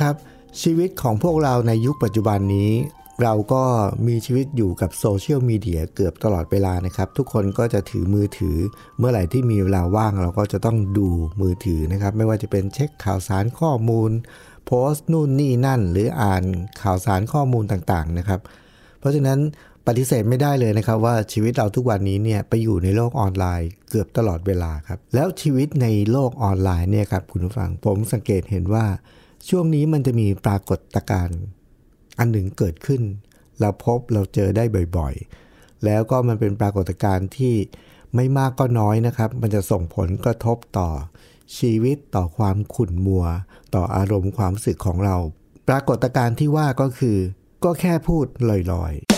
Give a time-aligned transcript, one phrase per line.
[0.00, 0.14] ครับ
[0.62, 2.72] ชีวิตของพวกเราในยุคปัจจุบันนี้
[3.22, 3.62] เราก็
[4.06, 8.56] มีชีวิตอยู่กับโซเชียลมีเดียเกือบตลอดเวลานะครับ ทุกคนก็จะถือมือถือ
[8.98, 11.08] เมื่อไหร่ที่มีเวลาว่างเราก็จะต้องดู
[11.40, 14.10] มือถือนะครับ ไม่ว่าจะเป็นเช็คข่าวสารข้อมูล
[14.66, 16.42] โพสต์นู่นนี่นั่น หรืออ่าน
[16.82, 18.40] ข่าวสารข้อมูลต่างๆนะครับ
[19.00, 19.38] เพราะฉะนั้น
[19.86, 28.86] ปฏิเสธไม่ได้เลยนะครับว่าชีวิตเราทุกวันนี้เนี่ยไปอยู่ในโลกออนไลน์เกือบตลอดเวลาครับ แล้วชีวิตในโลกออนไลน์เนี่ยครับคุณผู้ฟังผมสังเกตเห็นว่า
[29.50, 31.40] ช่วงนี้มันจะมีปรากฏการณ์
[32.18, 33.02] อันหนึ่งเกิดขึ้น
[33.60, 34.64] เราพบเราเจอได้
[34.96, 37.54] บ่อยๆ แล้วก็มันเป็นปรากฏการณ์ที่
[38.14, 40.88] ไม่มากก็น้อยนะครับ มันจะส่งผลกระทบต่อ
[41.58, 43.24] ชีวิตต่อความขุ่นมัว
[43.74, 45.16] ต่ออารมณ์ความรู้สึกของเรา
[45.68, 47.16] ปรากฏการณ์ที่ว่าก็คือ
[47.64, 48.26] ก็แค่พูด
[48.72, 49.10] ลอยๆ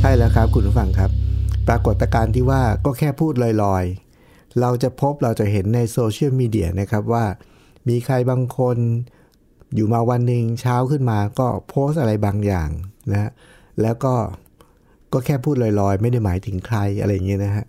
[0.00, 1.10] ใช่แล้วครับคุณผู้ฟังครับ
[1.68, 3.32] ปรากฏการณ์ที่ว่าก็แค่พูด
[3.64, 4.05] ลอยๆ
[4.60, 7.24] เราจะพบเราจะเห็นในโซเชียลมีเดียนะครับว่า
[7.88, 8.76] มีใครบางคน
[9.74, 12.70] อยู่มาวันหนึ่งเช้าขึ้นมาก็โพสต์อะไรบางอย่าง
[13.12, 13.30] นะ
[13.82, 14.14] แล้วก็
[15.12, 17.64] ก็แค่พูดลอยๆ ไม่ได้หมายถึงใครอะไรอย่างเงี้ยนะฮะ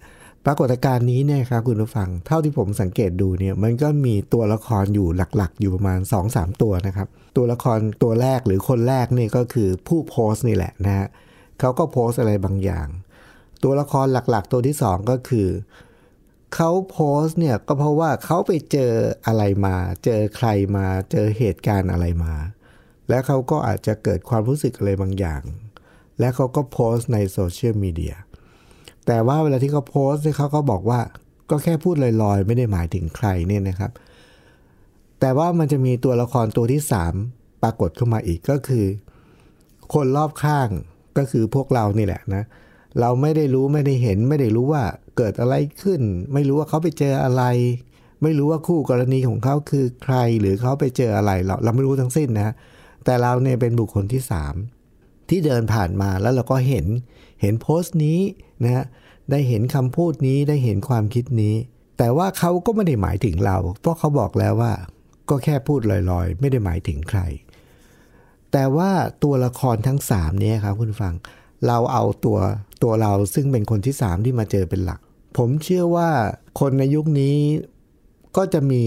[0.45, 5.99] ปรากฏการณ์นี้เนี่ยครับคุณผู้ฟัง เท่าที่ผมสังเกตดูเนี่ยมันก็มีตัวละครอยู่หลักๆ อยู่ประมาณ
[6.31, 7.07] 2-3 ตัวนะครับ
[7.37, 11.07] ตัวละครตัวแรกหรือคนแรกนี่ก็คือผู้โพสต์นี่แหละนะฮะ
[11.59, 12.87] เขาก็โพสต์อะไรบางอย่าง
[13.63, 15.47] ตัวละครหลักๆ ตัวที่สองก็คือ
[16.55, 18.93] เขาโพสเนี่ยก็เพราะว่าเขาไปเจอ
[19.25, 22.33] อะไรมา เจอใครมา เจอเหตุการณ์อะไรมา
[23.09, 25.41] และเขาก็อาจจะเกิดความรู้สึกอะไรบางอย่าง
[26.19, 28.15] และเขาก็โพสต์ในโซเชียลมีเดีย
[29.05, 30.99] แต่ว่าเวลาที่เขาโพสต์เนี่ยเขาก็บอกว่า
[31.49, 33.91] ก็แค่พูดลอยๆ ไม่ได้หมายถึงใครเนี่ยนะครับ
[35.19, 36.81] แต่ว่ามันจะมีตัวละครตัวที่
[37.21, 38.85] 3 ปรากฏเข้ามาอีกก็คือ
[39.93, 40.69] คนรอบข้าง
[41.17, 44.83] ก็คือพวกเรานี่แหละนะเเราไม่ได้รู้ไม่ได้เห็น ไม่ได้รู้ว่า
[45.17, 46.01] เกิดอะไรขึ้น
[46.33, 47.43] ไม่รู้ว่าเขาไปเจออะไร
[48.23, 52.53] ไม่รู้ว่าคู่กรณีของเขาคือใครหรือเขาไปเจออะไรเราเราไม่รู้ทั้งสิ้นนะ
[53.05, 54.21] แต่เราเนี่ยเป็นบุคคลที่
[54.75, 56.85] 3 ที่เดินผ่านมาแล้วเราก็เห็น
[57.41, 58.19] เห็นโพสต์นี้
[58.63, 58.85] นะฮะ
[59.31, 61.55] ได้เห็นคำพูดนี้ได้เห็นความคิดนี้
[61.97, 64.73] แต่ว่าเขาก็ไม่ได้หมายถึงเรา เพราะเขาบอกแล้วว่า
[65.29, 67.21] ก็แค่พูดลอยๆ ไม่ได้หมายถึงใคร
[68.51, 68.91] แต่ว่า
[69.23, 72.39] ตัวละครทั้ง3เนี่ยครับคุณฟังเเราเอาตัว
[72.83, 74.99] ตัวเราซึ่งเป็นคนที่3ที่มาเจอเป็นหลัก
[75.37, 76.09] ผมเชื่อว่า
[76.59, 77.37] คนในยุคนี้
[78.37, 78.83] ก็จะมี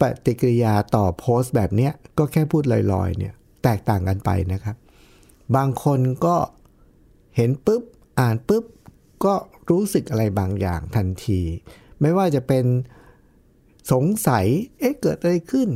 [0.00, 3.34] ปฏิกิริยาต่อโพสต์แบบเนี้ยก็แค่พูดลอยๆเนี่ย
[3.64, 4.76] แตกต่างกันไปนะครับ
[5.56, 6.36] บางคนก็
[7.36, 7.82] เห็นปุ๊บ
[8.20, 8.64] อ่านปุ๊บ
[9.24, 9.34] ก็
[9.70, 11.40] รู้สึกอะไรบางอย่างทันที
[12.00, 12.64] ไม่ว่าจะเป็น
[13.92, 14.46] สงสัย
[14.78, 15.68] เอ๊ะเกิดอะไรขึ้น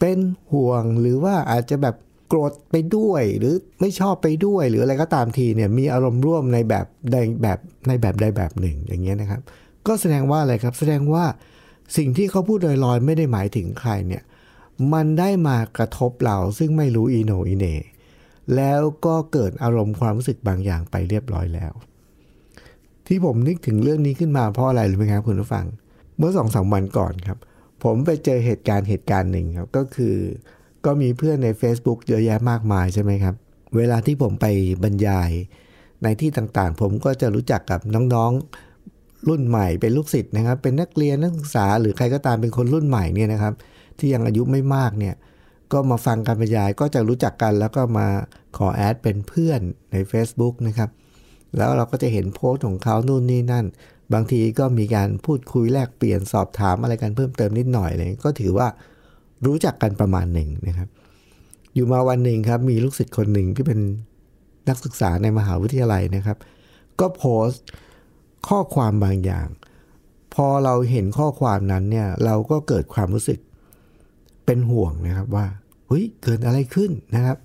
[0.00, 0.18] เป็น
[0.52, 1.96] ห่วงหรือว่าอาจจะแบบ
[2.34, 9.40] โกรธไปด้วย หรือไม่ชอบไปด้วย หรืออะไรก็ตามทีเนี่ยมีอารมณ์ร่วมในแบบใดแบบในแบบใดแบบหนึ่งอย่างเงี้ยนะครับ
[9.86, 11.24] ก็แสดงว่าอะไรครับ แสดงว่า
[11.96, 14.22] สิ่งที่เขาพูดลอยๆ ไม่ได้หมายถึงใครเนี่ย
[14.92, 17.66] มันได้มากระทบเราซึ่งไม่รู้อีโนอีเน
[18.56, 21.72] แล้วก็เกิดอารมณ์ความรู้สึกบางอย่างไปเรียบร้อยแล้ว
[23.06, 25.66] ที่ผมนึกถึงเรื่องนี้ขึ้นมาเพราะอะไรรู้ไหมครับคุณผู้ฟัง
[26.18, 27.38] เมื่อสองสามวันก่อนครับ
[27.84, 30.16] ผมไปเจอเหตุการณ์เหตุการณ์หนึ่งครับก็คือ
[30.84, 33.34] ก็มีเพื่อนใน Facebook เยอะแยะมากมายใช่ไหมครับ
[33.76, 34.46] เวลาที่ผมไป
[34.82, 35.30] บรรยาย
[36.02, 43.54] ในที่ต่างๆ ผมก็จะรู้จักกับน้องๆรุ่นใหม่เป็นลูกศิษย์นะครับ เป็นนักเรียนนักศึกษาหรือใครก็ตามเป็นคนรุ่นใหม่เนี่ยนะครับ
[43.98, 45.14] ที่ยังอายุไม่มากเนี่ย
[45.72, 48.06] ก็มาฟังการบรรยายก็จะรู้จักกัน แล้วก็มา
[48.56, 49.60] ขอแอดเป็นเพื่อน
[49.92, 50.90] ใน Facebook นะครับ
[51.56, 53.66] แล้วเราก็จะเห็นโพสต์ของเขานู่นนี่นั่น
[54.12, 58.68] บางทีก็มีการพูดคุยแลกเปลี่ยนสอบถามอะไรกันเพิ่มเติมนิดหน่อยเลยก็ถือว่า
[59.46, 60.88] รู้จักกันประมาณหนึ่งนะครับ
[61.74, 63.80] อยู่มาวันหนึ่งครับ มีลูกศิษย์คนหนึ่งที่เป็น
[64.68, 66.38] นักศึกษาในมหาวิทยาลัยนะครับ
[67.00, 67.62] ก็โพสต์
[68.48, 69.48] ข้อความบางอย่าง
[70.34, 73.38] พอเราเห็นข้อความนั้นเนี่ย เราก็เกิดความรู้สึก
[74.46, 75.46] เป็นห่วงนะครับว่า
[75.88, 77.38] เฮ้ยเกิดอะไรขึ้นนะครับ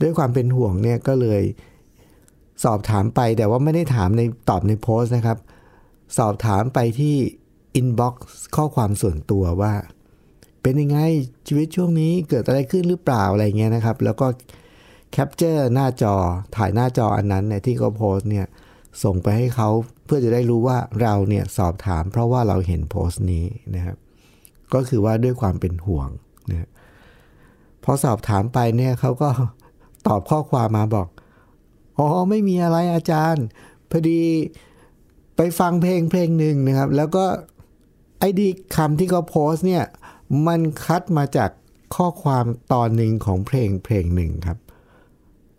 [0.00, 1.42] ด้วยความเป็นห่วงเนี่ยก็เลย
[2.64, 5.38] สอบถามไปแต่ว่าไม่ได้ถามในตอบในโพสต์นะครับ
[6.18, 7.14] สอบถามไปที่
[7.74, 9.72] inbox ข้อความส่วนตัวว่า
[10.62, 10.98] เป็นยังไง
[11.46, 14.26] ชีวิตช่วงนี้เกิดอะไรขึ้นหรือเปล่าอะไรเงี้ยนะครับ แล้วก็
[15.12, 16.14] capture หน้าจอ
[16.56, 18.46] ถ่ายหน้าจออันนั้นเนี่ยที่เขาโพสต์เนี่ย
[19.02, 19.68] ส่งไปให้เขา
[20.04, 23.96] เพื่อจะได้รู้ว่าเราเนี่ยสอบถาม เพราะว่าเราเห็นโพสต์นี้นะครับ
[24.74, 26.08] ก็คือว่าด้วยความเป็นห่วง
[26.50, 26.68] นะ
[27.84, 29.30] พอสอบถามไปเนี่ยเขาก็
[30.06, 31.08] ตอบข้อความมาบอก
[31.98, 33.44] อ๋อไม่มีอะไรอาจารย์
[33.90, 34.20] พอดี
[35.36, 37.24] ไปฟังเพลงเพลงหนึ่งนะครับ แล้วก็
[38.18, 39.84] ไอดีคำที่เขาโพสเนี่ย
[40.46, 41.50] มันคัดมาจาก
[41.96, 44.58] ข้อความตอนหนึ่งของเพลงเพลงหนึ่งครับ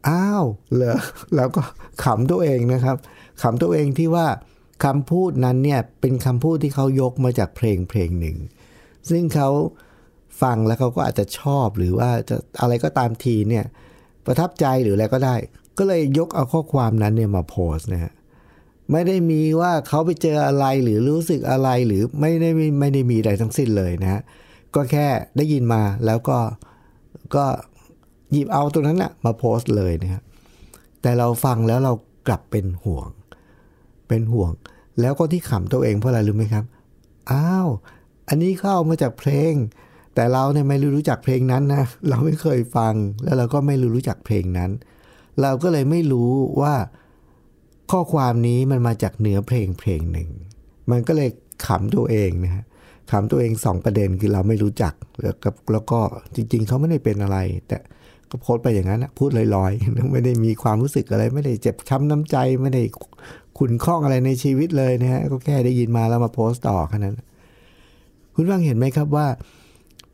[0.08, 0.98] อ้าวเหรอ
[1.36, 1.62] แล้วก็
[2.04, 2.98] ขำตัวเองนะครับ
[3.42, 4.28] ขำตัวเองที่ว่า
[4.84, 8.38] คำพูดนั้นเนี่ยเป็นคำพูดที่เขายกมาจากเพลงเพลงหนึ่ง
[9.10, 9.50] ซึ่งเขา
[10.42, 13.66] ฟังแล้วเขาก็อาจจะชอบหรือว่าจะอะไรก็ตามทีเนี่ย
[14.26, 15.36] ประทับใจหรืออะไรก็ได้
[15.78, 18.14] ก็เลยยกเอาข้อความนั้นเนี่ยมาโพสนะฮะ
[18.92, 24.22] ไม่ได้มีว่าเขาไปเจออะไรหรือรู้สึกอะไรหรือไม่ได้ไม่ได้มีอะไรทั้งสิ้นเลยนะฮะ
[24.76, 25.08] ก็แค่
[25.38, 26.38] ได้ยินมาแล้วก็
[27.36, 27.46] ก็
[28.32, 30.24] หยิบเอาตรงนั้นนะมาโพสต์เลยนะครับ
[31.02, 31.94] แต่เราฟังแล้วเรา
[32.28, 33.10] กลับเป็นห่วง
[34.08, 34.52] เป็นห่วง
[35.02, 36.66] แล้วก็ที่ขำตัวเองเพราะอะไรรู้ไหมครับ
[37.32, 37.68] อ้าว
[38.28, 39.54] อันนี้เข้ามาจากเพลง
[40.16, 42.94] แต่เราเนี่ยไม่รู้จักเพลงนั้นนะ เราไม่เคยฟัง
[43.24, 44.72] แล้วเราก็ไม่รู้จักเพลงนั้น
[45.42, 46.32] เราก็เลยไม่รู้
[46.62, 46.76] ว่า
[47.92, 50.30] ข้อความนี้มันมาจากเนื้อเพลงเพลงหนึ่ง
[50.92, 51.30] มันก็เลย
[51.66, 52.64] ขำตัวเองนะฮะ
[53.12, 54.94] ขำตัวเองสองประเด็นคือเราไม่รู้จัก
[55.24, 56.00] แล้วก็แล้วก็
[56.36, 57.38] จริง ๆเขาไม่ได้เป็นอะไร
[57.68, 57.78] แต่
[58.30, 62.84] ก็โพสไปอย่างนั้นพูดลอยๆ ไม่ได้มีความรู้สึกอะไร ไม่ได้เจ็บช้ำน้ำใจ ไม่ได้
[63.58, 67.16] ขุนข้องอะไรในชีวิตเลยนะฮะก็แค่ได้ยินมาแล้วมาโพสต์ต่อแค่นั้น
[68.36, 69.28] คุณฟังเห็นไหมครับว่า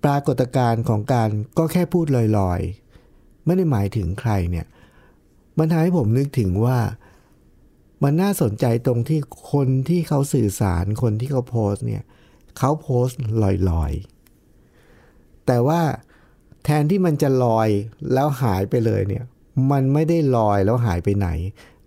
[0.04, 2.06] ปรากฏการณ์ของการก็แค่พูด
[2.38, 4.66] ลอยๆ ไม่ได้หมายถึงใครเนี่ย
[5.58, 6.78] มันทำให้ผมนึกถึงว่า
[8.04, 9.20] มันน่าสนใจตรงที่
[9.52, 15.82] คนที่เขาสื่อสารคนที่เขาโพสต์เนี่ยเขาโพสต์ลอยๆ แต่ว่า
[16.64, 17.70] แทนที่มันจะลอย
[18.14, 19.24] แล้วหายไปเลยเนี่ย
[19.72, 21.30] มันไม่ได้ลอยแล้วหายไปไหน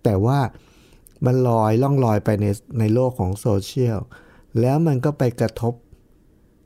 [0.03, 0.39] แต่ว่า
[1.25, 2.45] มันลอยล่องลอยไปใน
[2.79, 3.99] ในโลกของโซเชียล
[4.59, 5.73] แล้วมันก็ไปกระทบ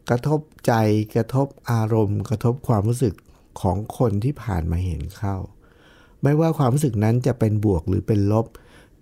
[0.10, 0.74] กระทบใจ
[1.16, 3.14] กระทบอารมณ์ กระทบความรู้สึก
[3.62, 5.36] ของคนที่ผ่านมาเห็นเข้า
[6.22, 8.46] ไม่ว่าความรู้สึกนั้นจะเป็นบวกหรือเป็นลบ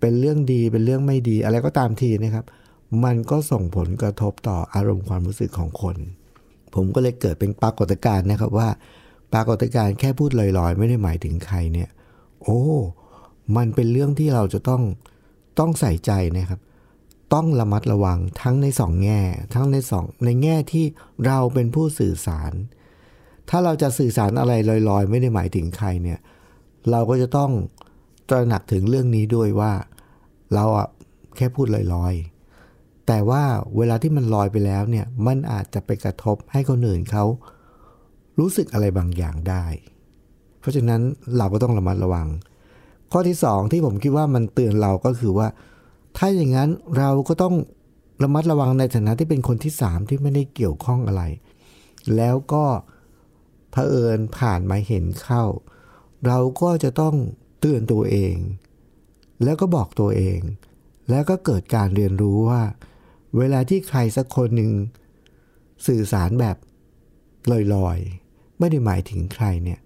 [0.00, 2.46] เป็นเรื่องดี เป็นเรื่องไม่ดี อะไรก็ตามทีนะครับ
[3.04, 5.96] มันก็ส่งผลกระทบต่ออารมณ์ความรู้สึกของคน
[6.74, 8.68] ผมก็เลยเกิดเป็นปรากฏการณ์นะครับว่า
[9.32, 11.88] ปรากฏการณ์แค่พูดลอยๆ ไม่ได้หมายถึงใครเนี่ย
[12.42, 12.60] โอ้
[13.56, 14.82] มันเป็นเรื่องที่เราจะต้อง
[15.58, 16.60] ต้องใส่ใจนะครับ
[17.34, 19.20] ต้องระมัดระวังทั้งในสองแง่
[19.54, 20.84] ทั้งในสองในแง่ที่
[21.26, 22.52] เราเป็นผู้สื่อสาร
[23.50, 24.52] ถ้าเราจะสื่อสารอะไร
[24.88, 26.18] ลอยๆ ไม่ได้หมายถึงใครเนี่ย
[26.90, 27.50] เราก็จะต้อง
[28.28, 29.72] ตระหนักถึงเรื่องนี้ด้วยว่า
[30.54, 30.88] เราอะ
[31.36, 32.33] แค่พูดลอยๆ
[33.06, 33.42] แต่ว่า
[33.76, 37.24] เวลาที่มันลอยไปแล้วเนี่ยมันอาจจะไปกระทบให้คนอื่นเขา
[38.38, 39.64] รู้สึกอะไรบางอย่างได้
[40.60, 41.02] เพราะฉะนั้น
[41.36, 42.28] เราก็ต้องระมัดระวัง
[43.12, 45.48] ข้อที่สองที่ผมคิดว่ามันเตือนเราก็คือว่า
[46.16, 47.54] ถ้าอย่างนั้นเราก็ต้อง
[48.22, 51.22] ระมัดระวังในฐานะที่เป็นคนที่สามที่ไม่ได้เกี่ยวข้องอะไร
[52.16, 52.64] แล้วก็
[53.70, 55.44] เผอิญผ่านมาเห็นเข้า
[56.26, 57.14] เราก็จะต้อง
[57.60, 58.34] เตือนตัวเอง
[59.42, 60.40] แล้วก็บอกตัวเอง
[61.10, 62.62] แล้วก็เกิดการเรียนรู้ว่า
[63.38, 64.72] เวลาที่ใครสักคนหนึ่ง
[65.86, 66.56] สื่อสารแบบ
[67.74, 69.80] ลอยๆ ไม่ได้หมายถึงใครเนี่ย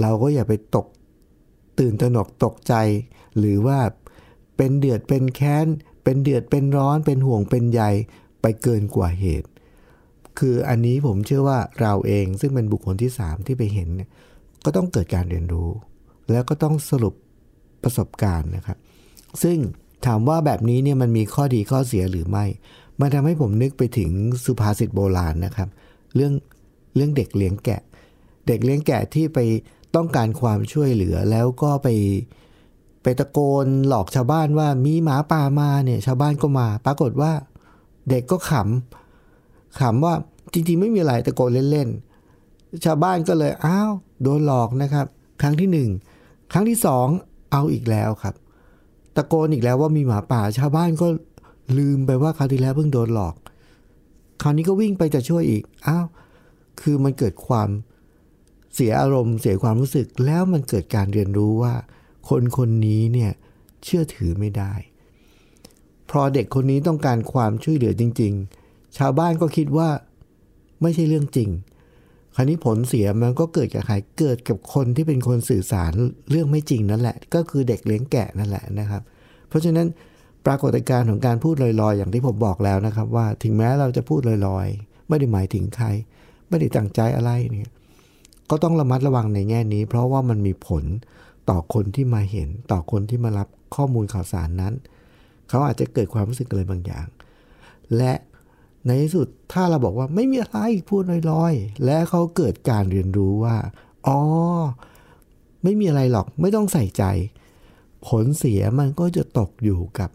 [0.00, 0.86] เราก็อย่าไปตก
[1.78, 2.74] ตื่นตระหนกตกใจ
[3.38, 3.78] หรือว่า
[4.56, 5.66] เป็นเดือดเป็นแค้น
[6.04, 7.82] เป็นเดือดเป็นร้อน เป็นห่วงเป็นใย
[8.42, 9.48] ไปเกินกว่าเหตุ
[10.38, 14.08] คืออันนี้ผมเชื่อว่าเราเองซึ่งเป็นบุคคลที่สามที่ไปเห็นเนี่ย
[14.64, 15.68] ก็ต้องเกิดการเรียนรู้
[16.30, 17.14] แล้วก็ต้องสรุป
[17.82, 18.78] ประสบการณ์นะครับ
[19.42, 19.58] ซึ่ง
[20.06, 22.44] ถามว่าแบบนี้เนี่ยมันมีข้อดีข้อเสียหรือไม่
[23.00, 24.10] มันทำให้ผมนึกไปถึง
[24.44, 25.68] สุภาษิตโบราณนะครับ
[26.14, 26.32] เรื่อง
[26.94, 27.82] เรื่องเด็กเลี้ยงแกะ
[28.46, 29.38] เด็กเลี้ยงแกะที่ไป
[29.94, 31.88] ต้องการความช่วยเหลือแล้วก็ไป
[33.02, 37.32] ไปตะโกนหลอกชาวบ้านว่ามีหมาป่ามาเนี่ย ชาวบ้านก็มา ปรากฏว่า
[38.08, 40.14] เด็กก็ขำขำว่า
[40.52, 43.92] จริงๆไม่มีอะไรตะโกนเล่นๆชาวบ้านก็เลยอ้าว
[44.22, 45.06] โดนหลอกนะครับ
[45.42, 45.90] ครั้งที่หนึ่ง
[46.52, 47.06] ครั้งที่สอง
[47.52, 48.34] เอาอีกแล้วครับ
[49.16, 51.06] ตะโกนอีกแล้วว่ามีหมาป่าชาวบ้านก็
[51.78, 53.34] ลืมไปว่าคราวที่แล้วเพิ่งโดนหลอก
[54.42, 56.06] คราวนี้ก็วิ่งไปจะช่วยอีก อ้าว
[56.80, 57.68] คือมันเกิดความ
[58.74, 61.74] เสียอารมณ์เสียความรู้สึกแล้วมันเกิดการเรียนรู้ว่า
[62.28, 63.32] คนคนนี้เนี่ย
[63.84, 64.72] เชื่อถือไม่ได้
[66.10, 68.32] พอเด็กคนนี้ต้องการความช่วยเหลือจริง
[68.66, 69.88] ๆ ชาวบ้านก็คิดว่า
[70.82, 71.48] ไม่ใช่เรื่องจริง
[72.34, 75.92] คราวนี้ผลเสียมันก็เกิดกับใครเกิดกับคนที่เป็นคนสื่อสาร
[76.30, 79.02] เรื่องไม่จริงนั่นแหละ ก็คือเด็กเลี้ยงแกะนั่นแหละนะครับ
[79.48, 79.86] เพราะฉะนั้น
[80.46, 85.86] ปรากฏการณ์ของการพูดลอยๆ อย่างที่ผมบอกแล้วนะครับ ว่าถึงแม้เราจะพูดลอยๆ ไม่ได้หมายถึงใคร
[86.48, 87.70] ไม่ได้ตั้งใจอะไรเนี่ย
[88.50, 90.84] ก็ต้องระมัดระวังในแง่นี้ เพราะว่ามันมีผล
[91.50, 94.74] ต่อคนที่มาเห็นต่อคนที่มารับข้อมูลข่าวสารนั้น
[95.48, 97.06] เขาอาจจะเกิดความรู้สึกอะไรบางอย่าง
[97.96, 98.12] และ
[98.86, 100.58] ในที่สุดถ้าเราบอกว่าไม่มีอะไร
[100.88, 103.56] พูดลอยๆ และเขาเกิดการเรียนรู้ว่า
[104.06, 104.18] อ๋อ
[105.62, 107.04] ไม่มีอะไรหรอกไม่ต้องใส่ใจ
[108.06, 110.10] ผลเสียมันก็จะตกอยู่กับ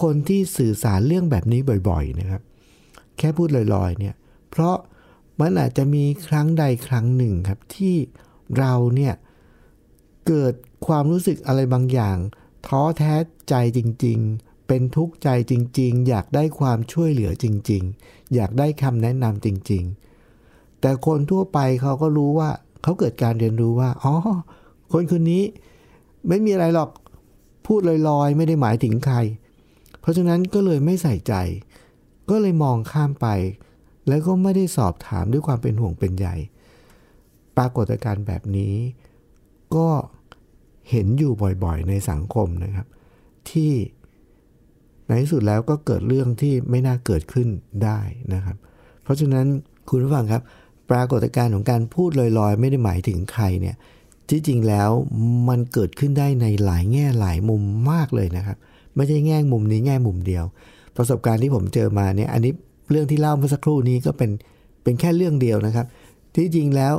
[0.00, 2.42] คนที่สื่อสารเรื่องแบบนี้บ่อยๆนะครับ
[3.18, 4.14] แค่พูดลอยๆเนี่ย
[4.50, 4.76] เพราะ
[5.40, 7.94] มันอาจจะมีครั้งใดครั้งหนึ่งครับที่
[8.58, 9.14] เราเนี่ย
[10.26, 10.54] เกิด
[10.86, 12.16] ความรู้สึกอะไรบางอย่าง
[12.66, 13.14] ท้อแท้
[13.48, 19.84] ใจจริง ๆ เป็นทุกข์ใจจริง ๆ อยากได้ความช่วยเหลือจริง ๆ อยากได้คำแนะนำจริง
[20.32, 22.50] ๆ แต่คนทั่วไปเขาก็รู้ว่า
[22.82, 24.14] เขาเกิดการเรียนรู้ว่าอ๋อ
[24.92, 25.42] คนคนนี้
[26.28, 26.90] ไม่มีอะไรหรอก
[27.66, 29.16] พูดลอยๆ ไม่ได้หมายถึงใคร
[30.00, 31.34] เพราะฉะนั้นก็เลยไม่ใส่ใจ
[32.30, 33.26] ก็เลยมองข้ามไป
[34.08, 36.28] แล้วก็ไม่ได้สอบถามด้วยความเป็นห่วงเป็นใย
[37.56, 38.74] ปรากฏการณ์แบบนี้
[39.76, 39.88] ก็
[40.90, 41.32] เห็นอยู่
[41.64, 42.86] บ่อยๆ ในสังคมนะครับ
[43.50, 43.72] ที่
[45.08, 47.48] ในที่สุดแล้วก็เกิดเรื่องที่ไม่น่าเกิดขึ้น
[47.84, 48.00] ได้
[48.34, 48.56] นะครับ
[49.02, 49.46] เพราะฉะนั้น
[49.88, 50.42] คุณผู้ฟังครับ
[50.90, 53.76] ปรากฏการณ์ของการพูดลอยๆ ไม่ได้หมายถึงใครเนี่ย
[54.30, 54.90] ที่จริงแล้ว
[55.48, 58.56] มันเกิดขึ้นได้ในหลายแง่หลายมุมมากเลยนะครับ
[58.96, 60.44] ไม่ใช่แง่มุมนี้แง่มุมเดียว
[60.96, 62.52] ประสบการณ์ที่ผมเจอมาเนี่ยอันนี้
[62.90, 64.30] เรื่องที่เล่าเมื่อสักครู่นี้ก็เป็น
[64.82, 65.86] เป็นแค่เรื่องเดียวนะครับ
[66.36, 66.94] ที่จริงแล้ว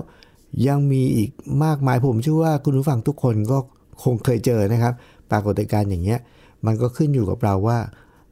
[0.67, 1.29] ยังมีอีก
[1.63, 3.57] มากมายผมเชื่อว่าคุณผู้ฟังทุกคนก็
[4.03, 4.93] คงเคยเจอนะครับ
[5.31, 6.19] ปรากฏการณ์อย่างเงี้ย
[6.65, 7.79] มันก็ขึ้นอยู่กับเราว่า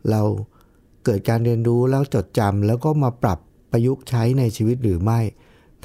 [0.09, 0.21] เรา
[1.05, 3.39] เกิดการเรียนรู้แล้วจดจำแล้วก็มาปรับ
[3.71, 5.19] ประยุกต์ใช้ในชีวิตหรือไม่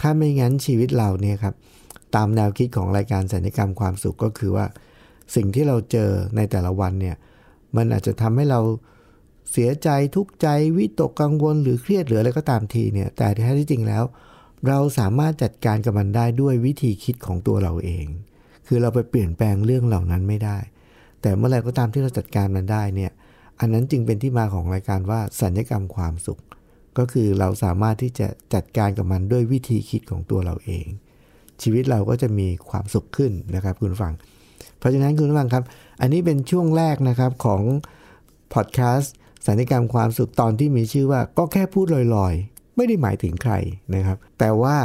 [0.00, 1.54] ถ้าไม่งั้นชีวิตเราเนี่ยครับ
[2.14, 4.66] ตามแนวคิดของรายการสัญญกรรมความสุขก็คือว่า
[5.34, 7.16] สิ่งที่เราเจอในแต่ละวันเนี่ย
[7.76, 8.60] มันอาจจะทำให้เรา
[9.52, 14.04] เสียใจทุกข์ใจวิตกกังวลหรือเครียดหรืออะไรก็ตามทีเนี่ย แต่แท้ที่จริงแล้ว
[14.68, 18.06] เราสามารถจัดการกับมันได้ด้วยวิธีคิดของตัวเราเอง
[18.66, 20.58] คือเราไปเปลี่ยนแปลงเรื่องเหล่านั้นไม่ได้
[21.22, 23.12] แต่เมื่อไรก็ตามที่เราจัดการมันได้เนี่ย
[23.60, 26.40] อันนั้นจึงเป็นที่มาของรายการว่าสัญญกรรมความสุข
[26.98, 30.86] ก็คือเราสามารถที่จะจัดการกับมันด้วยวิธีคิดของตัวเราเอง
[31.62, 34.12] ชีวิตเราก็จะมีความสุขขึ้นนะครับคุณฟัง
[34.78, 35.64] เพราะฉะนั้นคุณฟังครับ
[36.00, 37.62] อันนี้เป็นช่วงแรกนะครับของ
[38.54, 39.12] พอดแคสต์
[39.46, 41.86] สัญญกรรมความสุขตอนที่มีชื่อว่าก็แค่พูด
[42.16, 43.54] ลอยๆ ไม่ได้หมายถึงใคร
[43.94, 44.76] นะครับ แต่ว่า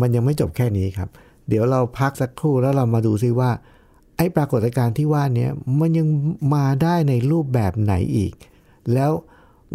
[0.00, 1.08] มันยังไม่จบแค่นี้ครับ
[1.48, 3.50] เดี๋ยวเราพักสักครู่แล้วเรามาดูซิว่า
[4.18, 5.48] ไอ้ปรากฏการณ์ที่ว่านี้
[5.80, 6.06] มันยัง
[6.54, 8.34] มาได้ในรูปแบบไหนอีก
[8.94, 9.12] แล้ว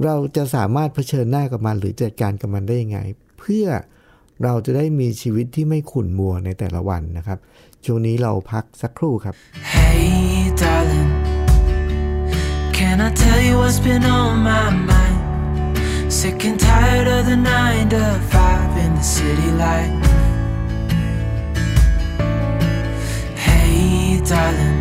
[0.04, 3.00] เราจะสามารถเผชิญหน้ากับมันหรือจัดการกับมันได้ยังไง
[3.40, 3.66] เพื่อ
[4.44, 7.40] เราจะได้มีชีวิตที่ไม่ขุ่นมัวในแต่ละวันนะครับ
[7.86, 9.36] ช่วงนี้เราพักสักครู่ครับ
[9.74, 11.12] Hey, darling,
[12.78, 15.20] can I tell you what's been on my mind?
[16.18, 20.23] Sick and tired of the nine to five in the city life.
[24.26, 24.80] Darling,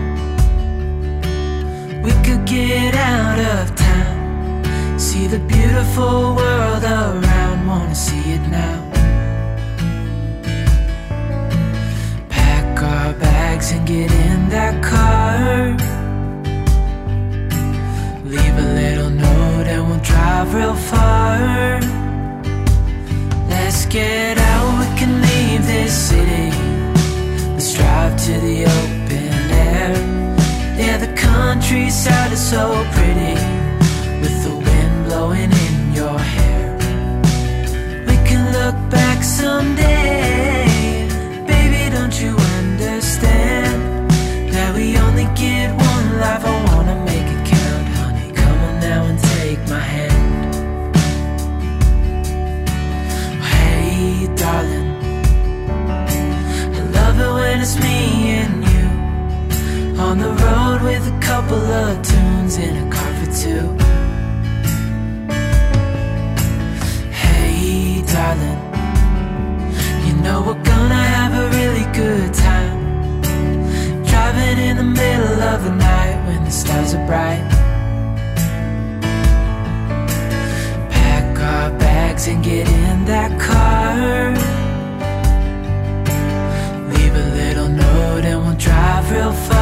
[2.03, 7.67] we could get out of town, see the beautiful world around.
[7.67, 8.79] Wanna see it now?
[12.29, 15.77] Pack our bags and get in that car.
[18.25, 21.81] Leave a little note and we'll drive real far.
[23.49, 26.51] Let's get out, we can leave this city.
[27.55, 28.92] Let's drive to the open
[30.83, 33.35] Yeah, the countryside is so pretty
[34.21, 36.77] with the wind blowing in your hair.
[38.09, 40.22] We can look back someday.
[61.53, 63.67] Couple of tunes in a car for two.
[67.11, 68.61] Hey, darling.
[70.07, 72.81] You know we're gonna have a really good time.
[74.11, 77.47] Driving in the middle of the night when the stars are bright.
[80.91, 84.31] Pack our bags and get in that car.
[86.95, 89.62] Leave a little note and we'll drive real far.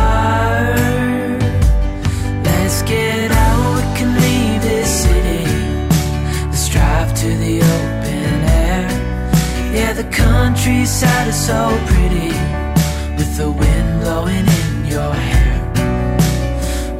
[10.41, 11.61] Countryside is so
[11.93, 12.33] pretty
[13.19, 15.55] with the wind blowing in your hair.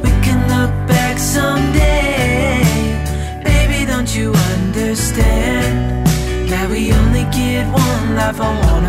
[0.03, 2.61] We can look back someday.
[3.43, 6.05] Baby, don't you understand
[6.51, 8.39] that we only get one life?
[8.39, 8.80] I wanna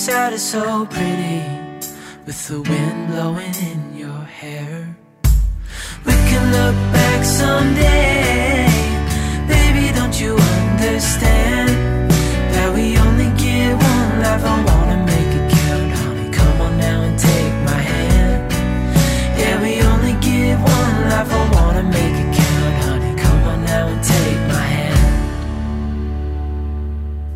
[0.00, 1.42] countryside is so pretty
[2.24, 4.96] with the wind blowing in your hair.
[6.06, 8.66] We can look back someday.
[9.46, 11.68] Baby, don't you understand
[12.54, 14.44] that we only get one life?
[14.44, 16.28] I wanna make it count, honey.
[16.32, 18.52] Come on now and take my hand.
[19.38, 21.30] Yeah, we only get one life.
[21.40, 23.12] I wanna make it count, honey.
[23.22, 25.04] Come on now and take my hand.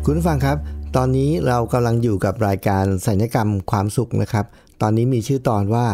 [0.05, 4.46] คุณผู้ฟังครับ ตอนนี้เรากำลังอยู่กับรายการสัญญกรรมความสุขนะครับ
[4.82, 5.86] ตอนนี้มีชื่อตอนว่า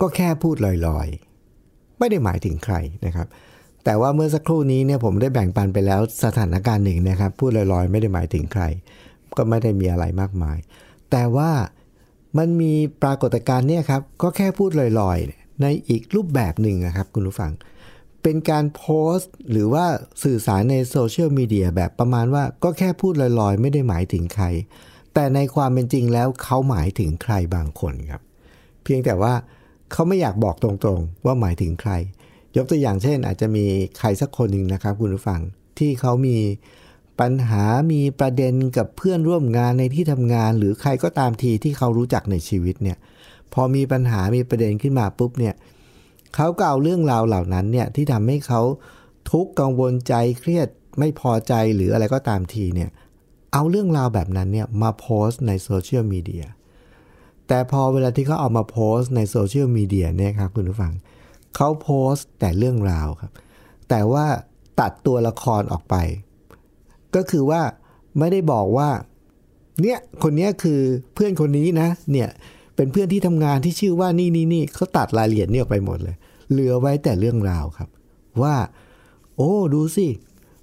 [0.00, 0.56] ก็แค่พูด
[0.86, 2.74] ลอยๆ ไม่ได้หมายถึงใคร
[3.06, 3.26] นะครับ
[3.84, 8.64] แต่ว่าเมื่อสักครู่นี้เนี่ยผมได้แบ่งปันไปแล้วสถานการณ์หนึ่งนะครับ พูดลอยๆ ไม่ได้หมายถึงใคร
[9.36, 10.58] ก็ไม่ได้มีอะไรมากมาย
[11.10, 11.50] แต่ว่า
[12.38, 14.70] มันมีปรากฏการณ์เนี่ยครับก็แค่พูด
[15.00, 17.52] ลอยๆ ในอีกรูปแบบหนึ่งนะครับ คุณผู้ฟัง
[18.22, 18.84] เป็นการโพ
[19.16, 19.84] สต์ หรือว่า
[20.24, 24.46] สื่อสารในโซเชียลมีเดียแบบประมาณว่าก็แค่พูดลอยๆ ไม่ได้หมายถึงใคร
[25.14, 28.22] แต่ในความเป็นจริงแล้วเขาหมายถึงใครบางคนครับ
[28.84, 29.34] เพียงแต่ว่า
[29.92, 31.92] เขาไม่อยากบอกตรงๆ ว่าหมายถึงใคร
[32.56, 33.64] ยกตัวอย่างเช่น อาจจะมี
[33.98, 35.40] ใครสักคนหนึ่งนะครับ คุณผู้ฟัง
[35.78, 36.38] ที่เขามี
[37.20, 42.98] ปัญหามีประเด็นกับเพื่อนร่วมงานในที่ทำงาน หรือใครก็ตามทีที่เขารู้จักในชีวิตเนี่ย
[43.52, 48.60] พอมีปัญหามีประเด็นขึ้นมาปุ๊บเนี่ยเเขาก็เอาเรื่องราวเหล่านั้นเนี่ยที่ทำให้เขา
[49.30, 50.68] ทุกข์กังวลใจเครียด
[50.98, 52.90] ไม่พอใจหรืออะไรก็ตามทีเนี่ย
[53.52, 56.44] เอาเรื่องราวแบบนั้นเนี่ยมาโพสต์ในโซเชียลมีเดีย
[57.48, 60.92] แต่พอเวลาที่เขาเอามาโพสต์ในโซเชียลมีเดียเนี่ยครับคุณผู้ฟัง
[61.56, 63.32] เขาโพสต์แต่เรื่องราวครับ
[63.88, 64.26] แต่ว่า
[64.80, 65.94] ตัดตัวละครออกไป
[67.14, 67.62] ก็คือว่า
[68.18, 68.88] ไม่ได้บอกว่า
[69.82, 70.80] เนี่ยคนนี้คือ
[71.14, 72.28] เพื่อนคนนี้นะเนี่ย
[72.76, 76.16] เป็นเพื่อนที่ทำงานที่ชื่อว่านี่นี่นี่เขาตัดรายละเอียดนี่ออกไปหมดเลย
[76.50, 77.88] เหลือไว้แต่เรื่องราวครับ
[78.42, 78.54] ว่า
[79.36, 80.06] โอ้ ดูสิ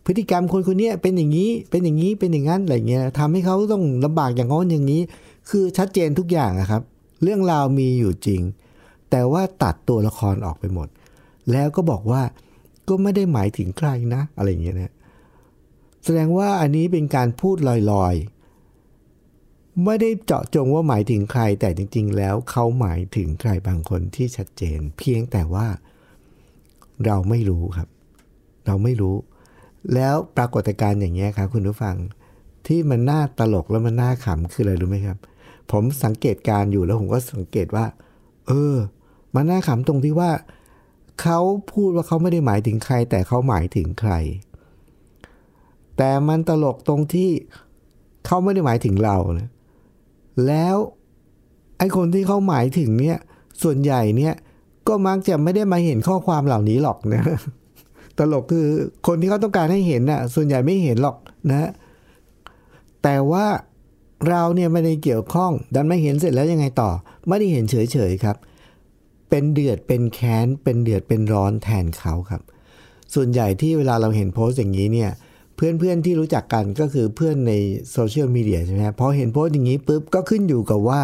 [0.06, 5.02] พฤติกรรมคนคนเนี้ยเป็นอย่างนี้เป็นอย่างนี้เป็นอย่างนั้นอะไรเงี้ยทำให้เขาต้องลำบากอย่างง้อนอย่างนี้
[5.50, 6.82] คือชัดเจนทุกอย่างนะครับ
[7.24, 8.42] เรื่องราวมีอยู่จริง
[9.12, 10.88] แต่ว่าตัดตัวละครออกไปหมด
[11.52, 12.22] แล้วก็บอกว่า
[12.88, 14.94] ก็ไม่ได้หมายถึงใครนะ อะไรเงี้ยนะ
[16.04, 17.58] แสดงว่าอันนี้เป็นการพูด
[17.92, 18.37] ลอยๆ
[19.84, 25.68] ไม่ได้เจาะจงว่าหมายถึงใคร แต่จริง ๆ แล้วเขาหมายถึงใครบางคนที่ชัดเจน เพียงแต่ว่า
[27.06, 27.90] เราไม่รู้ครับ
[28.66, 29.16] เราไม่รู้
[29.94, 31.96] แล้วปรากฏการณ์อย่างเงี้ยครับคุณผู้ฟัง
[32.68, 35.18] ที่มันน่าตลกแล้วมันน่าขำคืออะไรรู้ไหมครับ
[35.72, 37.86] ผมสังเกตการ์อยู่แล้วผมก็สังเกตว่า
[38.48, 38.76] เออ
[39.36, 40.32] มันน่าขำตรงที่ว่า
[41.22, 41.40] เขา
[41.72, 44.14] พูดว่าเขาไม่ได้หมายถึงใคร แต่เขาหมายถึงใคร
[45.98, 47.30] แต่มันตลกตรงที่
[48.26, 49.50] เขาไม่ได้หมายถึงเรานะ
[50.46, 50.76] แล้ว
[51.78, 53.18] ไอ้คนที่เขาหมายถึงเนี่ย
[53.64, 54.34] ส่วนใหญ่เนี่ย
[54.88, 57.24] ก็มักจะไม่ได้มาเห็นข้อความเหล่านี้หรอกนะ
[58.18, 58.68] ตลกคือ
[59.08, 61.18] คนที่เขาต้องการให้เห็นน่ะ ส่วนใหญ่ไม่เห็นหรอก
[61.52, 61.70] นะ
[63.04, 63.46] แต่ว่า
[64.30, 66.90] เราเนี่ยไม่ได้เกี่ยวข้อง ดันไม่เห็นเสร็จแล้วยังไงต่อ
[67.28, 68.38] ไม่ได้เห็นเฉยๆครับ
[69.30, 72.42] เป็นเดือดเป็นแค้น เป็นเดือดเป็นร้อนแทนเขาครับ
[73.14, 75.12] ส่วนใหญ่ที่เวลาเราเห็นโพสต์อย่างนี้เนี่ย
[75.58, 77.54] เพื่อนๆที่รู้จักกันก็คือเพื่อนใน
[77.92, 81.02] โซเชียลมีเดียใช่ไหมพอเห็นโพสต์อย่างนี้ปุ๊บก็ขึ้นอยู่กับว่า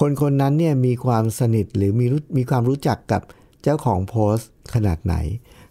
[0.00, 3.22] คนคนนั้นเนี่ยมีความสนิทหรือมีรู้มีความรู้จักกับ
[3.62, 5.14] เจ้าของโพสต์ขนาดไหน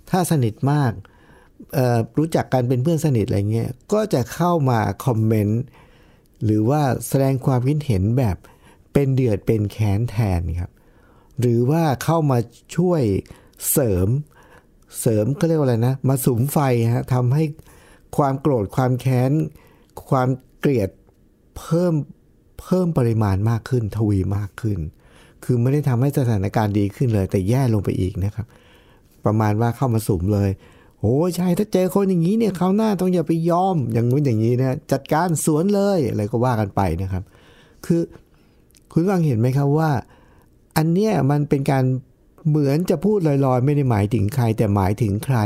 [0.09, 0.91] ถ้าสนิทมาก
[2.17, 5.61] รู้จักกันเป็นเพื่อนสนิทอะไรเงี้ยก็จะเข้ามาคอมเมนต์
[6.43, 8.37] หรือว่าแสดงความคิดเห็นแบบ
[8.93, 10.71] เป็นเดือดเป็นแค้นแทนครับ
[11.39, 12.37] หรือว่าเข้ามา
[12.77, 13.01] ช่วย
[13.71, 14.07] เสริม
[14.99, 16.57] เสริมก็เรียกว่าอะไรนะ มาสุมไฟ
[16.95, 17.43] ฮะทำให้
[18.17, 19.31] ความโกรธความแค้น
[20.09, 20.27] ความ
[20.59, 20.89] เกลียด
[21.57, 21.93] เพิ่ม
[22.61, 24.79] เพิ่มปริมาณมากขึ้น ทวีมากขึ้น
[25.43, 28.45] คือไม่ได้ทำให้สถานการณ์ดีขึ้นเลย แต่แย่ลงไปอีกนะครับ
[29.25, 30.49] ประมาณว่าเข้ามาสุมเลย
[30.99, 37.23] โอ้ใช่ถ้าเจอคนอย่างนี้เนี่ยเขาวหน้าต้องอย่าไปยอม อย่างนู้นอย่างนี้นะจัดการสวนเลยอะไรก็ว่ากันไปนะครับ
[37.85, 38.01] คือ
[38.91, 39.91] คุณฟังเห็นไหมครับว่า
[40.77, 41.83] อันเนี้ยมันเป็นการ
[42.49, 45.37] เหมือนจะพูดลอยๆ ไม่ได้หมายถึงใคร แต่หมายถึงใคร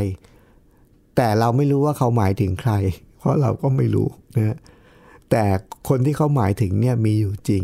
[1.16, 2.74] แต่เราไม่รู้ว่าเขาหมายถึงใคร
[3.20, 4.58] เพราะเราก็ไม่รู้นะ
[5.32, 5.44] แต่
[5.90, 7.64] คนที่เขาหมายถึงเนี่ยมีอยู่จริง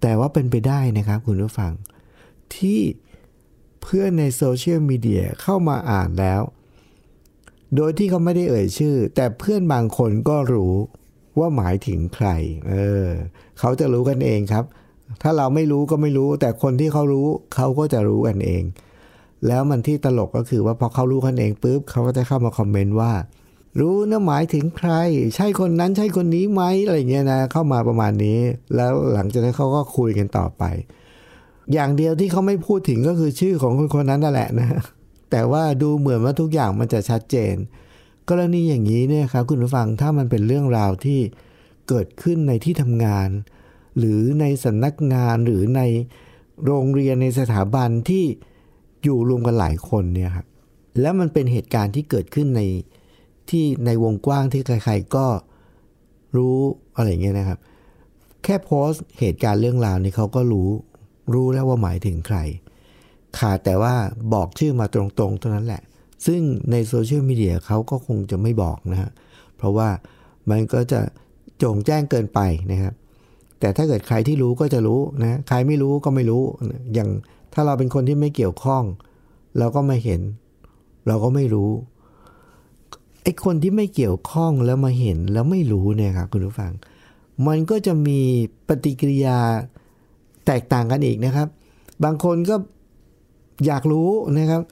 [0.00, 1.72] แต่ว่าเป็นไปได้นะครับคุณผู้ฟัง
[2.54, 2.80] ที่
[3.82, 6.42] เพื่อนในโซเชียลมีเดียเข้ามาอ่านแล้ว
[7.76, 10.74] โดยที่เขาไม่ได้เอ่ยชื่อ แต่เพื่อนบางคนก็รู้
[11.38, 12.28] ว่าหมายถึงใคร
[12.68, 13.06] เออ
[13.58, 14.64] เขาจะรู้กันเองครับ
[15.22, 18.62] ถ้าเราไม่รู้ก็ไม่รู้ แต่คนที่เขารู้เขาก็จะรู้กันเอง
[19.46, 23.12] แล้วมันที่ตลกก็คือว่าพอเขารู้กันเองปุ๊บเขาก็จะเข้ามาคอมเมนต์ว่า
[23.80, 24.90] รู้นะหมายถึงใคร
[25.36, 28.38] ใช่คนนั้นใช่คนนี้ไหมอะไรเงี้ยนะ เข้ามาประมาณนี้
[28.76, 30.62] แล้วหลังจากนั้นเขาก็คุยกันต่อไป
[31.72, 34.68] อย่างเดียวที่เขาไม่พูดถึงก็คือชื่อของคนคนนั้นนั่นแหละนะ
[35.30, 37.54] แต่ว่าดูเหมือนว่าทุกอย่างมันจะชัดเจน
[38.28, 41.20] กรณีอย่างนี้เนี่ยครับคุณผู้ฟังถ้ามันเป็นเรื่องราวที่
[41.88, 43.28] เกิดขึ้นในที่ทำงาน
[43.98, 45.80] หรือในสำนักงานหรือใน
[46.64, 48.24] โรงเรียนในสถาบันที่
[49.02, 50.46] อยู่รวมกันหลายคนเนี่ยครับ
[51.00, 52.62] แล้วมันเป็นเหตุการณ์ที่เกิดขึ้นใน
[53.50, 55.26] ที่ในวงกว้างที่ใครๆก็
[56.36, 56.56] รู้
[56.96, 57.58] อะไรเงี้ยนะครับ
[58.44, 60.70] แค่โพสต์เหตุการณ์เรื่องราวนี้เขาก็รู้
[61.34, 62.38] รู้แล้วว่าหมายถึงใคร
[63.38, 63.94] ขาดแต่ว่า
[64.34, 65.82] บอกชื่อมาตรงๆเท่านั้นแหละ
[66.26, 69.10] ซึ่งในโซเชียลมีเดียเขาก็คงจะไม่บอกนะฮะ
[69.56, 69.88] เพราะว่า
[70.50, 71.00] มันก็จะ
[71.58, 72.94] โจงแจ้งเกินไปนะครับ
[73.60, 76.42] แต่ถ้าเกิดใครที่รู้ก็จะรู้นะใครไม่รู้ก็ไม่รู้
[76.94, 77.10] อย่าง
[77.52, 78.84] ถ้าเราเป็นคนที่ไม่เกี่ยวข้อง
[79.58, 80.20] เราก็ไม่เห็น
[81.06, 81.70] เราก็ไม่รู้
[83.22, 86.72] ไอ้คนที่ไม่เกี่ยวข้องแล้วมาเห็นแล้วไม่รู้เนี่ยครับคุณผู้ฟัง
[87.46, 88.20] มันก็จะมี
[88.68, 89.38] ปฏิกิริยา
[90.46, 91.48] แตกต่างกันอีกนะครับ
[92.04, 92.56] บางคนก็
[93.66, 94.62] อยากรู้นะครับ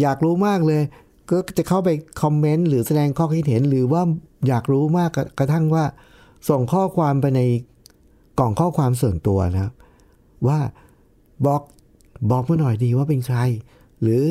[0.00, 0.82] อยากรู้มากเลย
[1.30, 1.90] ก็จะเข้าไป
[2.22, 4.02] คอมเมนต์หรือแสดงข้อคิดเห็น หรือว่า
[4.48, 5.84] อยากรู้มากกระทั่งว่า
[6.48, 7.40] ส่งข้อความไปใน
[8.38, 9.72] กล่องข้อความส่วนตัวนะครับ
[10.46, 10.58] ว่า
[11.46, 11.62] บอก
[12.30, 13.38] บอกมาหน่อยดีว่าเป็นใคร
[14.02, 14.22] หรือ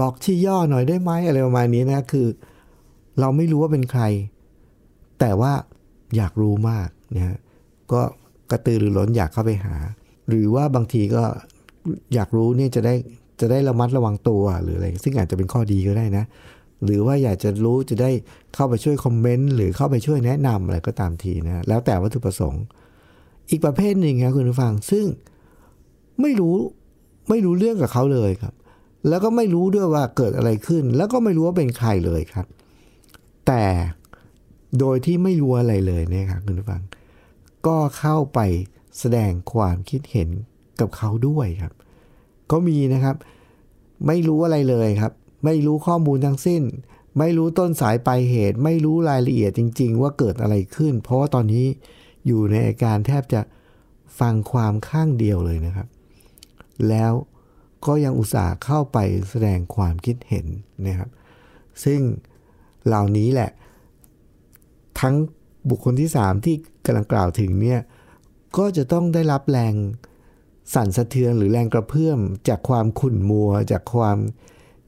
[0.00, 2.26] บอกชื่อย่อหน่อยได้ไหมอะไรประมาณนี้นะคือ
[3.20, 4.02] เราไม่รู้ว่าเป็นใคร
[5.20, 5.52] แต่ว่า
[6.16, 7.36] อยากรู้มากนะฮะ
[7.92, 8.00] ก็
[8.50, 9.74] กระตือรือร้นอยากเข้าไปหา
[10.28, 11.24] หรือว่าบางทีก็
[12.14, 12.94] อยากรู้เนี่ยจะได้
[13.40, 16.24] จะได้ระมัดระวังตัวหรืออะไร ซึ่งอาจจะเป็นข้อดีก็ได้นะ
[16.84, 18.10] หรือว่าอยากจะรู้จะได้
[18.54, 22.62] เข้าไปช่วยคอมเมนต์หรือเข้าไปช่วยแนะนำอะไรก็ตามทีนะแล้วแต่วัตถุประสงค์
[23.50, 25.04] อีกประเภทหนึ่งครับคุณผู้ฟังซึ่ง
[26.22, 26.56] ไม่รู้
[27.28, 28.54] ไม่รู้เรื่องกับเขาเลยครับ
[29.08, 32.46] แล้วก็ไม่รู้ด้วยว่าเกิดอะไรขึ้น แล้วก็ไม่รู้ว่าเป็นใครเลยครับ
[33.46, 33.64] แต่
[34.78, 36.82] โดยที่ไม่รู้อะไรเลยเนี่ยครับคุณผู้ฟัง
[37.66, 38.40] ก็เข้าไป
[38.98, 40.28] แสดงความคิดเห็น
[40.80, 41.72] กับเขาด้วยครับ
[42.50, 43.16] ก็มีนะครับ
[44.06, 45.12] ไม่รู้อะไรเลยครับ
[45.44, 46.62] ไม่รู้ข้อมูลทั้งสิ้น
[47.18, 51.64] ไม่รู้ต้นสายปลายเหตุ ไม่รู้รายละเอียดจริง ๆ ว่าเกิดอะไรขึ้น เพราะว่าตอนนี้
[52.26, 53.40] อยู่ในอาการแทบจะ
[54.20, 55.86] ฟังความข้างเดียวเลยนะครับ
[56.88, 57.12] แล้ว
[57.86, 58.98] ก็ยังอุตส่าห์เข้าไป
[59.30, 60.46] แสดงความคิดเห็น
[60.86, 61.10] นะครับ
[61.84, 62.00] ซึ่ง
[62.86, 63.50] เหล่านี้แหละ
[65.00, 65.14] ทั้ง
[65.68, 67.80] บุคคลที่ 3 ที่กำลังกล่าวถึงเนี่ย
[68.58, 69.74] ก็จะต้องได้รับแรง
[70.74, 74.18] สั่นสะเทือนหรือแรงกระเพื่อม จากความขุ่นมัว จากความ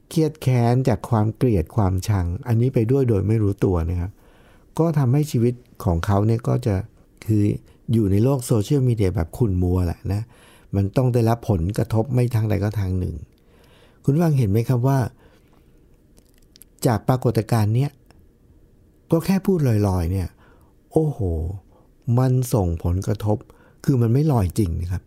[0.09, 4.11] เครียดแค้น จากความเกลียดความชัง อันนี้ไปด้วยโดยไม่รู้ตัวนะครับ
[4.79, 6.75] ก็ทำให้ชีวิตของเขาเนี่ยก็จะ
[7.25, 7.43] คือ
[7.93, 10.21] อยู่ในโลกโซเชียลมีเดียแบบขุ่นมัวแหละนะ
[10.75, 13.15] มันต้องได้รับผลกระทบไม่ทางใดก็ทางหนึ่ง
[14.03, 14.99] คุณฟังเห็นไหมครับว่า
[16.85, 17.91] จากปรากฏการณ์เนี้ย
[19.11, 20.27] ก็แค่พูดลอยๆเนี่ย
[20.91, 21.19] โอ้โห
[22.19, 23.37] มันส่งผลกระทบ
[23.85, 25.03] คือมันไม่ลอยจริงนะครับ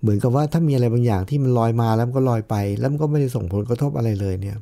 [0.00, 4.56] เหมือนกับว่าถ้ามีอะไรบางอย่างที่มันลอยมาแล้วมันก็ลอยไป แล้วมันก็ไม่ได้ส่งผลกระทบอะไรเลยเนี่ย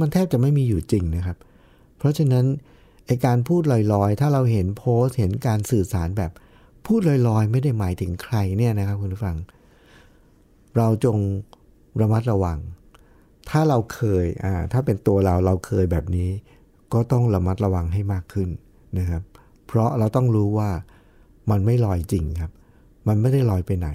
[0.00, 1.36] มันแทบจะไม่มีอยู่จริงนะครับ
[1.98, 2.44] เพราะฉะนั้น
[3.06, 6.32] ไอการพูดลอยๆ ถ้าเราเห็นโพสต์เห็นการสื่อสารแบบ
[6.86, 9.36] พูดลอยๆ ไม่ได้หมายถึงใครเนี่ยนะครับคุณผู้ฟัง
[10.76, 11.18] เราจง
[12.00, 12.58] ระมัดระวัง
[13.48, 16.30] ถ้าเราเคยอ่าถ้าเป็นตัวเราเราเคยแบบนี้
[16.92, 18.48] ก็ต้องระมัดระวังให้มากขึ้น
[18.98, 19.22] นะครับ
[19.66, 20.70] เพราะเราต้องรู้ว่า
[21.50, 22.50] มันไม่ลอยจริงครับ
[23.08, 23.88] มันไม่ได้ลอยไปไหน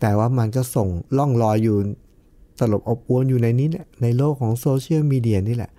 [0.00, 1.76] แต่ว่ามันก็ส่งล่องลอยอยู่
[2.58, 5.70] ตลบอบอวนอยู่ในนี้แหละในโลกของโซเชียลมีเดียนี่แหละ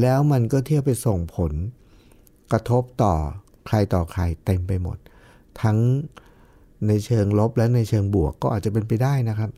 [0.00, 1.52] แล้วมันก็เที่ยวไปส่งผล
[2.52, 3.14] กระทบต่อ
[3.66, 4.98] ใครต่อใครเต็มไปหมด
[5.62, 5.78] ทั้ง
[6.86, 9.50] ในเชิงลบและในเชิงบวกก็อาจจะเป็นไปได้นะครับ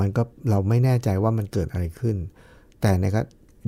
[0.00, 2.16] มันก็เราไม่แน่ใจว่ามันเกิดอะไรขึ้น
[2.80, 3.22] แต่ในก็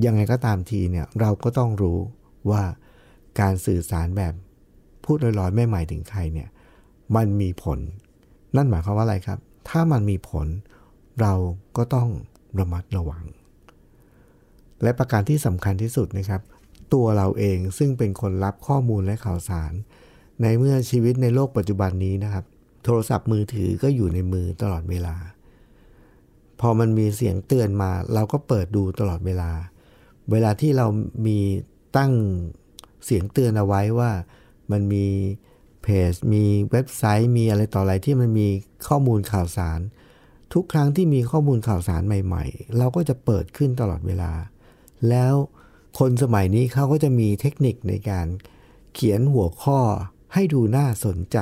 [0.07, 1.99] ยังไงก็ตามทีเนี่ยเราก็ต้องรู้
[2.51, 2.63] ว่า
[3.41, 4.35] การสื่อสารแบบ
[5.05, 6.49] พูดลอยๆไม่หมายถึงใครเนี่ย
[7.17, 7.79] มันมีผล
[8.57, 9.39] นั่นหมายความว่าอะไรครับ
[9.69, 10.47] ถ้ามันมีผล
[11.21, 11.35] เรา
[11.77, 12.09] ก็ต้อง
[12.59, 13.25] ระมัดระวัง
[14.83, 16.43] และประการที่สำคัญที่สุดนะครับ
[16.95, 19.73] ตัวเราเองซึ่งเป็นคนรับข้อมูลและข่าวสาร
[20.43, 22.45] ในเมื่อชีวิตในโลกปัจจุบันนี้นะครับ
[22.85, 25.15] โทรศัพท์มือถือก็อยู่ในมือตลอดเวลา
[26.61, 29.51] พอมันมีเสียงเตือนมา เราก็เปิดดูตลอดเวลา
[30.31, 30.87] เวลาที่เรา
[31.27, 31.39] มี
[31.97, 32.13] ตั้ง
[33.05, 34.11] เสียงเตือนเอาไว้ว่า
[34.71, 35.07] มันมี
[35.83, 38.49] เพจ มีเว็บไซต์ มีอะไรต่ออะไรที่มันมี
[38.89, 39.81] ข้อมูลข่าวสาร
[40.53, 44.33] ทุกครั้งที่มีข้อมูลข่าวสารใหม่ ๆ เราก็จะเปิดขึ้นตลอดเวลา
[45.09, 45.35] แล้ว
[45.99, 48.27] คนสมัยนี้เขาก็จะมีเทคนิคในการ
[48.95, 49.81] เขียนหัวข้อ
[50.35, 51.39] ให้ดูน่าสนใจ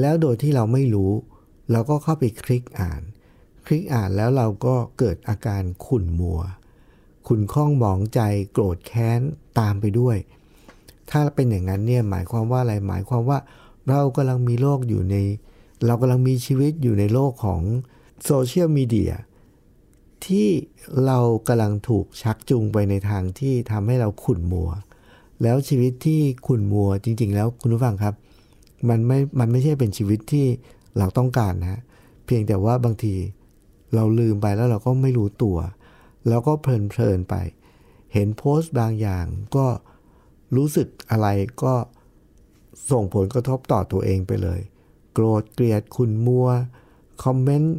[0.00, 1.12] แล้วโดยที่เราไม่รู้
[1.72, 3.02] เราก็เข้าไปคลิกอ่าน
[3.66, 6.40] คลิกอ่านแล้วเราก็เกิดอาการขุ่นมัว
[7.26, 8.20] ขุ่นข้องหมองใจ
[8.52, 9.20] โกรธแค้น
[9.58, 10.16] ตามไปด้วย
[11.10, 13.38] ถ้าเป็นอย่างนั้นเนี่ยหมายความว่าอะไรหมายความว่า
[13.88, 15.16] เรากำลังมีโลกอยู่ใน
[15.86, 17.62] เรากำลังมีชีวิตอยู่ในโลกของ
[18.24, 19.12] โซเชียลมีเดีย
[20.26, 20.48] ที่
[21.06, 24.70] เรากำลังถูกชักจูงไปในทางที่ทำให้เราขุ่นมัว
[25.42, 28.14] แล้วชีวิตที่ขุ่นมัวจริง ๆ แล้วคุณผู้ฟังครับ
[28.88, 30.46] มันไม่ มันไม่ใช่เป็นชีวิตที่
[30.98, 31.80] เราต้องการนะ
[32.24, 33.14] เพียงแต่ว่าบางที
[33.94, 35.58] เราลืมไปแล้วเราก็ไม่รู้ตัว
[36.28, 37.34] แล้วก็เพลินๆไป
[38.12, 39.26] เห็นโพสต์บางอย่าง
[39.56, 39.66] ก็
[40.56, 41.28] รู้สึกอะไร
[41.62, 41.74] ก็
[42.90, 44.60] ส่งผลกระทบต่อตัวเองไปเลย
[45.12, 46.48] โกรธเกลียดคุณมัว
[47.24, 47.76] คอมเมนต์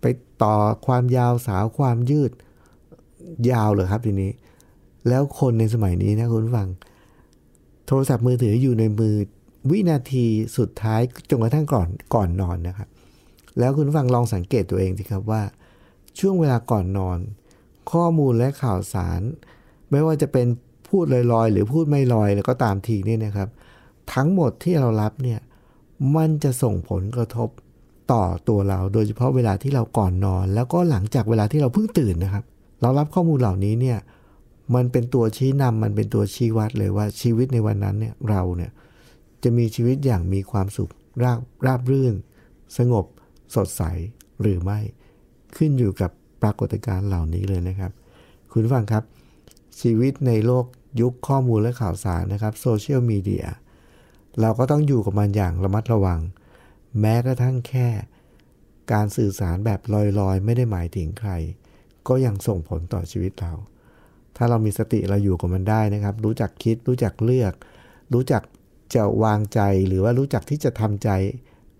[0.00, 0.04] ไป
[0.42, 0.54] ต่อ
[0.86, 2.30] ความยาวสาวความยืด
[3.50, 4.32] ยาวเลยครับทีนี้
[5.08, 6.68] แล้วคนในสมัยนี้นะคุณฟัง
[7.86, 9.14] โทรศัพท์มือถืออยู่ในมือ
[9.70, 10.26] วินาที
[10.58, 12.88] สุดท้ายจนกระทั่งก่อนก่อนนอนนะครับ
[13.58, 15.42] แล้วคุณฟังลองสังเกตตัวเองสิครับว่า
[16.18, 17.18] ช่วงเวลาก่อนนอน
[17.92, 19.20] ข้อมูลและข่าวสาร
[19.90, 20.46] ไม่ว่าจะเป็น
[20.88, 23.48] พูดลอยๆ หรือพูดไม่ลอยแล้วก็ตามทีนี่นะครับ
[24.14, 25.40] ทั้งหมดที่เรารับเนี่ย
[26.16, 27.48] มันจะส่งผลกระทบ
[28.12, 32.44] ต่อตัวเรา โดยเฉพาะเวลาที่เราก่อนนอน แล้วก็หลังจากเวลาที่เราเพิ่งตื่นนะครับ
[32.80, 33.98] เรารับข้อมูลเหล่านี้เนี่ย
[34.74, 38.70] มันเป็นตัวชี้นำมันเป็นตัวชี้วัดเลยว่าชีวิตในวันนั้นเนี่ยเราเนี่ย
[39.42, 40.90] จะมีชีวิตอย่างมีความสุข
[41.22, 42.14] ราบราบรื่น
[42.78, 43.04] สงบ
[43.54, 43.82] สดใส
[44.40, 44.78] หรือไม่
[45.56, 46.10] ขึ้นอยู่กับ
[46.42, 47.92] ปรากฏการณ์เหล่านี้เลยนะครับ
[48.52, 49.04] คุณฟังครับ
[49.80, 50.66] ชีวิตในโลก
[51.00, 53.46] ยุคข้อมูลและข่าวสารนะครับโซเชียลมีเดีย
[54.40, 56.20] เราก็ต้องอยู่กับมันอย่างระมัดระวัง
[57.00, 57.88] แม้กระทั่งแค่
[58.92, 59.80] การสื่อสารแบบ
[60.20, 61.30] ลอยๆ ไม่ได้หมายถึงใคร
[62.08, 63.52] ก็ยังส่งผลต่อชีวิตเรา
[64.36, 67.52] ถ้าเรามีสติเราอยู่กับมันได้นะครับ รู้จักคิดรู้จักเลือก
[68.12, 68.42] รู้จัก
[68.94, 71.10] จะวางใจหรือว่ารู้จักที่จะทำใจ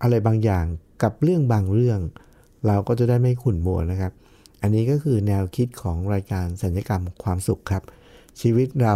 [0.01, 0.65] อะไรบางอย่าง
[1.03, 1.99] กับเรื่องบางเรื่อง
[2.67, 4.13] เราก็จะได้ไม่ขุ่นมัวนะครับ
[4.61, 7.83] อันนี้ก็คือแนวคิดของรายการสัญญกรรมความสุขครับ
[8.41, 8.95] ชีวิตเรา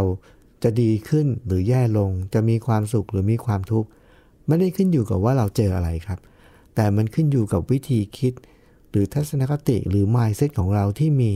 [0.64, 3.90] จะดีขึ้นหรือแย่ลง จะมีความสุขหรือมีความทุกข์
[4.48, 6.20] ไม่ได้ขึ้นอยู่กับว่าเราเจออะไรครับ
[6.76, 8.34] แต่มันขึ้นอยู่กับวิธีคิด
[8.90, 11.34] หรือทัศนคติหรือ mindset ของเราที่มี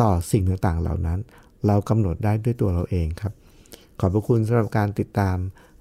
[0.00, 1.18] ต่อสิ่งต่างๆ เหล่านั้น
[1.66, 3.32] เรากำหนดได้ด้วยตัวเราเองครับ
[4.00, 5.36] ขอบพระคุณสำหรับการติดตาม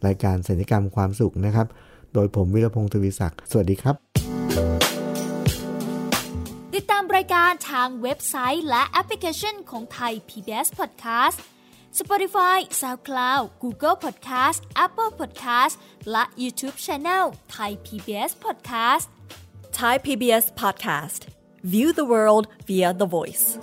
[0.05, 1.67] รายการสัญญกรรมความสุขนะครับ
[2.13, 3.95] โดยผมวิรพงศ์ทวีศักดิ์สวัสดีครับ
[6.75, 11.37] ติดตามรายการทางเว็บไซต์และแอปพลิเคชันของไทย PBS Podcast
[11.99, 15.75] Spotify SoundCloud Google Podcast Apple Podcast
[16.11, 19.07] และ YouTube Channel Thai PBS Podcast
[19.77, 21.27] Thai PBS Podcast.
[21.61, 23.59] View the world via the voice.